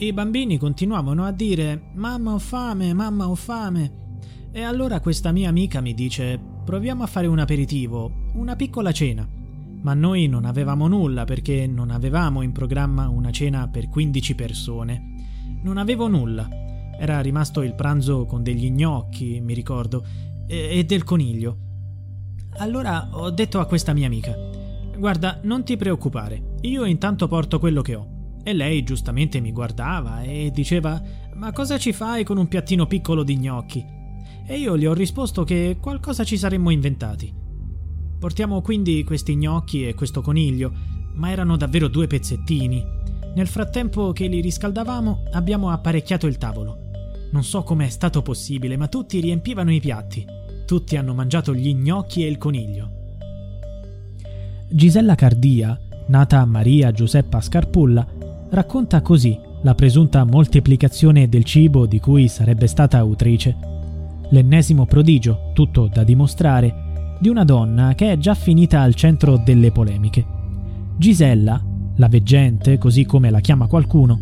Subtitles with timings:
[0.00, 4.20] I bambini continuavano a dire Mamma ho fame, mamma ho fame.
[4.52, 9.28] E allora questa mia amica mi dice Proviamo a fare un aperitivo, una piccola cena.
[9.80, 15.14] Ma noi non avevamo nulla perché non avevamo in programma una cena per 15 persone.
[15.64, 16.48] Non avevo nulla.
[16.96, 20.06] Era rimasto il pranzo con degli gnocchi, mi ricordo,
[20.46, 21.58] e, e del coniglio.
[22.58, 24.32] Allora ho detto a questa mia amica:
[24.96, 28.17] Guarda, non ti preoccupare, io intanto porto quello che ho.
[28.48, 31.02] E lei giustamente mi guardava e diceva:
[31.34, 33.84] Ma cosa ci fai con un piattino piccolo di gnocchi?
[34.46, 37.30] E io gli ho risposto che qualcosa ci saremmo inventati.
[38.18, 40.72] Portiamo quindi questi gnocchi e questo coniglio,
[41.16, 42.82] ma erano davvero due pezzettini.
[43.34, 46.88] Nel frattempo che li riscaldavamo abbiamo apparecchiato il tavolo.
[47.32, 50.24] Non so com'è stato possibile, ma tutti riempivano i piatti.
[50.64, 52.92] Tutti hanno mangiato gli gnocchi e il coniglio.
[54.70, 58.06] Gisella Cardia, nata Maria Giuseppa Scarpulla,
[58.50, 63.56] racconta così la presunta moltiplicazione del cibo di cui sarebbe stata autrice.
[64.30, 69.72] L'ennesimo prodigio, tutto da dimostrare, di una donna che è già finita al centro delle
[69.72, 70.24] polemiche.
[70.96, 71.60] Gisella,
[71.96, 74.20] la veggente, così come la chiama qualcuno,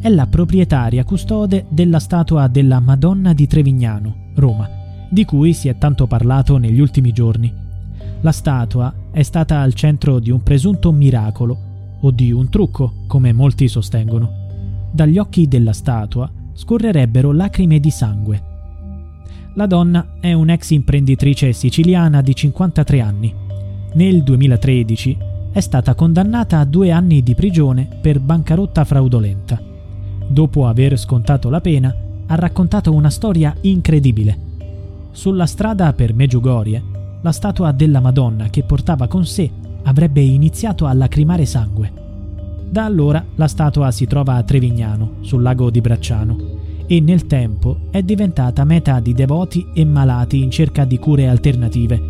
[0.00, 4.68] è la proprietaria custode della statua della Madonna di Trevignano, Roma,
[5.10, 7.52] di cui si è tanto parlato negli ultimi giorni.
[8.22, 11.68] La statua è stata al centro di un presunto miracolo
[12.00, 14.48] o di un trucco, come molti sostengono.
[14.90, 18.42] Dagli occhi della statua scorrerebbero lacrime di sangue.
[19.54, 23.34] La donna è un'ex imprenditrice siciliana di 53 anni.
[23.94, 25.18] Nel 2013
[25.52, 29.60] è stata condannata a due anni di prigione per bancarotta fraudolenta.
[30.28, 31.94] Dopo aver scontato la pena,
[32.26, 34.38] ha raccontato una storia incredibile.
[35.10, 36.82] Sulla strada per Meggiugorie,
[37.20, 39.50] la statua della Madonna che portava con sé
[39.84, 41.92] avrebbe iniziato a lacrimare sangue.
[42.70, 47.88] Da allora la statua si trova a Trevignano, sul lago di Bracciano, e nel tempo
[47.90, 52.00] è diventata meta di devoti e malati in cerca di cure alternative.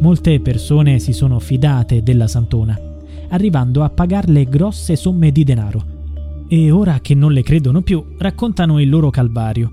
[0.00, 2.78] Molte persone si sono fidate della santona,
[3.30, 5.84] arrivando a pagarle grosse somme di denaro.
[6.48, 9.70] E ora che non le credono più, raccontano il loro calvario.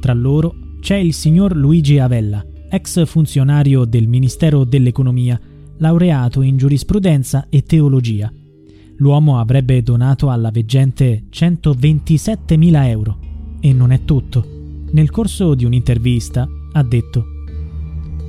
[0.00, 5.40] Tra loro c'è il signor Luigi Avella, ex funzionario del Ministero dell'Economia,
[5.80, 8.32] laureato in giurisprudenza e teologia.
[8.96, 13.18] L'uomo avrebbe donato alla veggente 127.000 euro.
[13.60, 14.46] E non è tutto.
[14.92, 17.24] Nel corso di un'intervista ha detto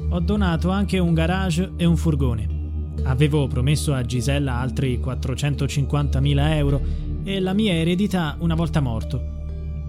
[0.09, 2.59] Ho donato anche un garage e un furgone.
[3.03, 6.81] Avevo promesso a Gisella altri 450.000 euro
[7.23, 9.40] e la mia eredità una volta morto.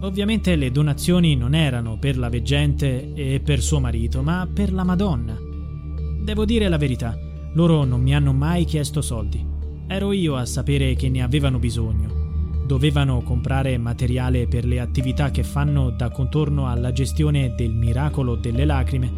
[0.00, 4.82] Ovviamente le donazioni non erano per la veggente e per suo marito, ma per la
[4.82, 5.36] Madonna.
[6.24, 7.16] Devo dire la verità,
[7.54, 9.44] loro non mi hanno mai chiesto soldi.
[9.86, 12.20] Ero io a sapere che ne avevano bisogno.
[12.66, 18.64] Dovevano comprare materiale per le attività che fanno da contorno alla gestione del miracolo delle
[18.64, 19.10] lacrime,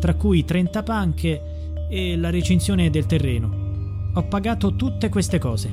[0.00, 1.42] tra cui 30 panche
[1.88, 4.10] e la recinzione del terreno.
[4.14, 5.72] Ho pagato tutte queste cose.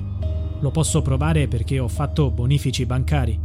[0.60, 3.40] Lo posso provare perché ho fatto bonifici bancari.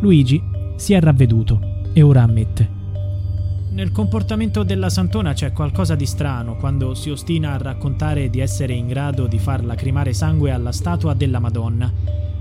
[0.00, 0.42] Luigi
[0.76, 1.60] si è ravveduto
[1.92, 2.79] e ora ammette.
[3.72, 8.74] Nel comportamento della Santona c'è qualcosa di strano quando si ostina a raccontare di essere
[8.74, 11.92] in grado di far lacrimare sangue alla statua della Madonna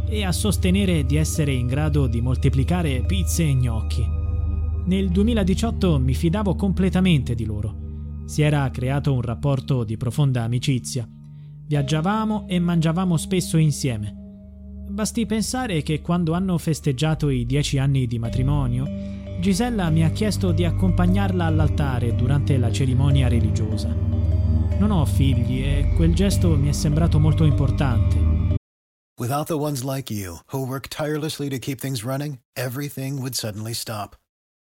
[0.07, 4.03] e a sostenere di essere in grado di moltiplicare pizze e gnocchi.
[4.85, 7.75] Nel 2018 mi fidavo completamente di loro.
[8.25, 11.07] Si era creato un rapporto di profonda amicizia.
[11.67, 14.15] Viaggiavamo e mangiavamo spesso insieme.
[14.89, 20.51] Basti pensare che quando hanno festeggiato i dieci anni di matrimonio, Gisella mi ha chiesto
[20.51, 23.87] di accompagnarla all'altare durante la cerimonia religiosa.
[23.87, 28.57] Non ho figli e quel gesto mi è sembrato molto importante.
[29.17, 33.73] Without the ones like you, who work tirelessly to keep things running, everything would suddenly
[33.73, 34.17] stop.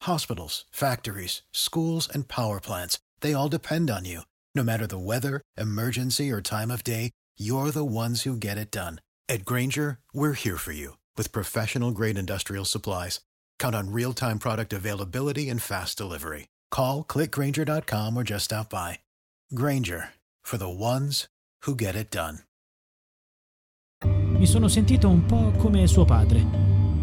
[0.03, 4.21] Hospitals, factories, schools, and power plants, they all depend on you.
[4.55, 8.71] No matter the weather, emergency, or time of day, you're the ones who get it
[8.71, 9.01] done.
[9.29, 13.21] At Granger, we're here for you with professional grade industrial supplies.
[13.61, 16.49] Count on real time product availability and fast delivery.
[16.71, 19.01] Call clickgranger.com or just stop by.
[19.53, 21.27] Granger for the ones
[21.67, 22.39] who get it done.
[24.39, 26.43] Mi sono sentito un po' come suo padre.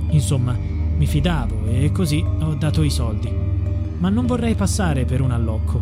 [0.10, 3.30] Insomma, mi fidavo e così ho dato i soldi.
[3.30, 5.80] Ma non vorrei passare per un allocco.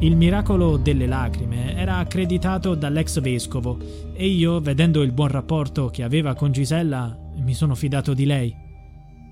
[0.00, 3.78] Il miracolo delle lacrime era accreditato dall'ex vescovo
[4.12, 8.64] e io, vedendo il buon rapporto che aveva con Gisella, mi sono fidato di lei.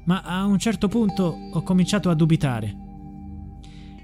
[0.04, 2.82] Ma a un certo punto ho cominciato a dubitare.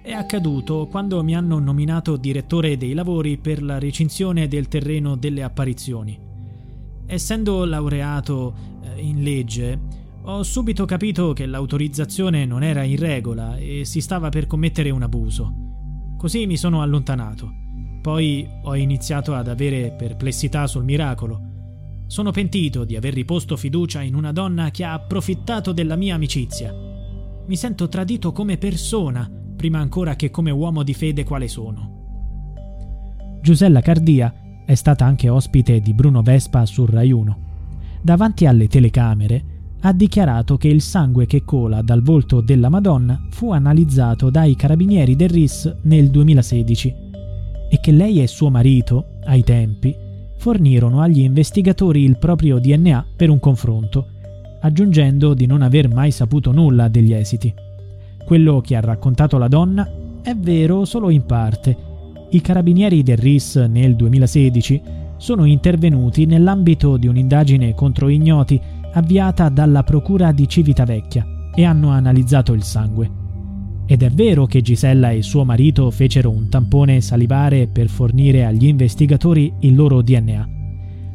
[0.03, 5.43] È accaduto quando mi hanno nominato direttore dei lavori per la recinzione del terreno delle
[5.43, 6.19] apparizioni.
[7.07, 9.79] Essendo laureato eh, in legge,
[10.23, 15.03] ho subito capito che l'autorizzazione non era in regola e si stava per commettere un
[15.03, 15.53] abuso.
[16.17, 17.51] Così mi sono allontanato.
[18.01, 21.50] Poi ho iniziato ad avere perplessità sul miracolo.
[22.11, 26.75] Sono pentito di aver riposto fiducia in una donna che ha approfittato della mia amicizia.
[27.47, 33.39] Mi sento tradito come persona prima ancora che come uomo di fede quale sono.
[33.41, 34.35] Giusella Cardia
[34.67, 37.39] è stata anche ospite di Bruno Vespa su Rai 1.
[38.03, 39.45] Davanti alle telecamere
[39.83, 45.15] ha dichiarato che il sangue che cola dal volto della Madonna fu analizzato dai carabinieri
[45.15, 46.95] del RIS nel 2016
[47.71, 50.09] e che lei e suo marito, ai tempi,
[50.41, 54.07] fornirono agli investigatori il proprio DNA per un confronto,
[54.63, 57.53] aggiungendo di non aver mai saputo nulla degli esiti.
[58.25, 59.87] Quello che ha raccontato la donna
[60.23, 61.77] è vero solo in parte.
[62.31, 64.81] I carabinieri del RIS nel 2016
[65.19, 68.59] sono intervenuti nell'ambito di un'indagine contro ignoti
[68.95, 73.20] avviata dalla Procura di Civitavecchia e hanno analizzato il sangue.
[73.91, 78.67] Ed è vero che Gisella e suo marito fecero un tampone salivare per fornire agli
[78.67, 80.49] investigatori il loro DNA.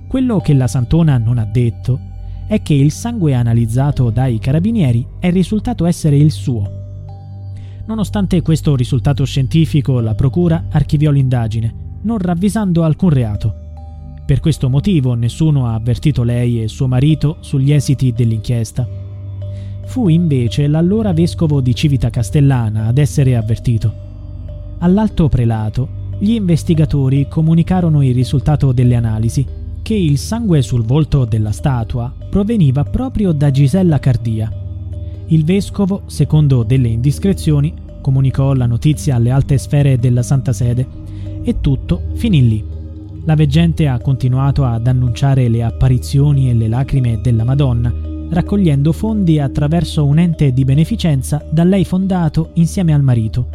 [0.09, 1.97] Quello che la Santona non ha detto
[2.47, 6.83] è che il sangue analizzato dai carabinieri è risultato essere il suo
[7.87, 13.53] Nonostante questo risultato scientifico, la Procura archiviò l'indagine, non ravvisando alcun reato.
[14.25, 19.04] Per questo motivo nessuno ha avvertito lei e suo marito sugli esiti dell'inchiesta.
[19.85, 23.93] Fu invece l'allora vescovo di Civita Castellana ad essere avvertito.
[24.79, 25.87] All'alto prelato,
[26.19, 29.45] gli investigatori comunicarono il risultato delle analisi,
[29.81, 34.51] che il sangue sul volto della statua proveniva proprio da Gisella Cardia,
[35.29, 40.85] il vescovo, secondo delle indiscrezioni, comunicò la notizia alle alte sfere della Santa Sede
[41.41, 42.63] e tutto finì lì.
[43.23, 47.91] La veggente ha continuato ad annunciare le apparizioni e le lacrime della Madonna,
[48.29, 53.49] raccogliendo fondi attraverso un ente di beneficenza da lei fondato insieme al marito.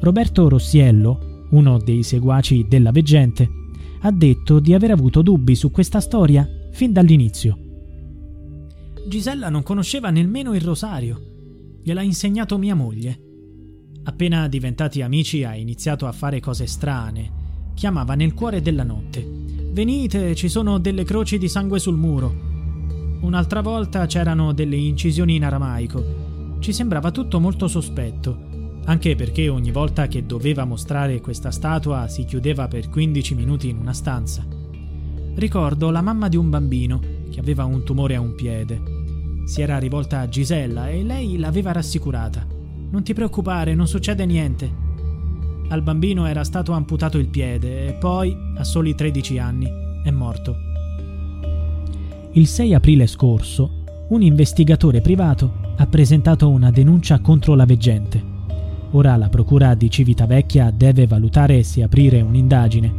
[0.00, 3.48] Roberto Rossiello, uno dei seguaci della veggente,
[4.00, 7.58] ha detto di aver avuto dubbi su questa storia fin dall'inizio.
[9.06, 11.20] Gisella non conosceva nemmeno il rosario.
[11.82, 13.20] Gliel'ha insegnato mia moglie.
[14.04, 17.42] Appena diventati amici ha iniziato a fare cose strane.
[17.74, 19.26] Chiamava nel cuore della notte.
[19.72, 22.53] Venite, ci sono delle croci di sangue sul muro.
[23.24, 26.58] Un'altra volta c'erano delle incisioni in aramaico.
[26.58, 28.38] Ci sembrava tutto molto sospetto,
[28.84, 33.78] anche perché ogni volta che doveva mostrare questa statua si chiudeva per 15 minuti in
[33.78, 34.44] una stanza.
[35.36, 37.00] Ricordo la mamma di un bambino
[37.30, 38.82] che aveva un tumore a un piede.
[39.46, 42.46] Si era rivolta a Gisella e lei l'aveva rassicurata.
[42.90, 44.70] Non ti preoccupare, non succede niente.
[45.68, 49.66] Al bambino era stato amputato il piede e poi, a soli 13 anni,
[50.04, 50.63] è morto.
[52.36, 58.20] Il 6 aprile scorso, un investigatore privato ha presentato una denuncia contro la veggente.
[58.90, 62.92] Ora la procura di Civitavecchia deve valutare se aprire un'indagine.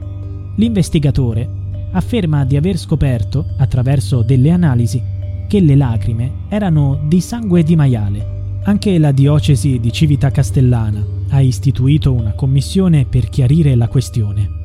[0.55, 1.49] L'investigatore
[1.91, 5.03] afferma di aver scoperto, attraverso delle analisi,
[5.49, 8.61] che le lacrime erano di sangue di maiale.
[8.63, 14.64] Anche la diocesi di Civita Castellana ha istituito una commissione per chiarire la questione.